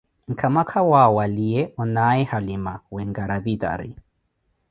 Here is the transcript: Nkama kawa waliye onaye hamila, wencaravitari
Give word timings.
Nkama 0.31 0.63
kawa 0.69 1.09
waliye 1.15 1.61
onaye 1.81 2.23
hamila, 2.31 2.73
wencaravitari 2.95 3.89